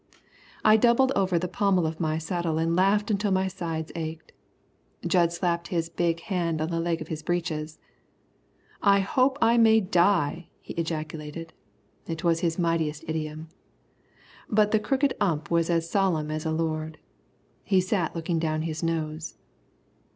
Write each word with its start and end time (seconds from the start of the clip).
I 0.65 0.77
doubled 0.77 1.11
over 1.15 1.37
the 1.37 1.47
pommel 1.47 1.85
of 1.85 1.99
my 1.99 2.17
saddle 2.17 2.57
and 2.57 2.75
laughed 2.75 3.11
until 3.11 3.29
my 3.29 3.47
sides 3.47 3.91
ached. 3.95 4.31
Jud 5.05 5.31
slapped 5.31 5.67
his 5.67 5.89
big 5.89 6.21
hand 6.21 6.59
on 6.59 6.71
the 6.71 6.79
leg 6.79 7.01
of 7.01 7.07
his 7.09 7.21
breeches. 7.21 7.77
"I 8.81 9.01
hope 9.01 9.37
I 9.43 9.59
may 9.59 9.79
die!" 9.79 10.49
he 10.59 10.73
ejaculated. 10.73 11.53
It 12.07 12.23
was 12.23 12.39
his 12.39 12.57
mightiest 12.57 13.05
idiom. 13.07 13.49
But 14.49 14.71
the 14.71 14.79
crooked 14.79 15.13
Ump 15.21 15.51
was 15.51 15.69
as 15.69 15.87
solemn 15.87 16.31
as 16.31 16.47
a 16.47 16.51
lord. 16.51 16.97
He 17.63 17.79
sat 17.79 18.15
looking 18.15 18.39
down 18.39 18.63
his 18.63 18.81
nose. 18.81 19.35